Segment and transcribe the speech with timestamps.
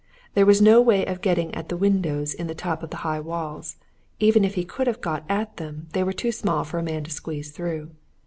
[0.33, 3.19] There was no way of getting at the windows in the top of the high
[3.19, 3.75] walls:
[4.19, 7.03] even if he could have got at them they were too small for a man
[7.03, 7.91] to squeeze through.